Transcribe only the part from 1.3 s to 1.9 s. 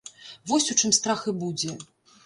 і будзе!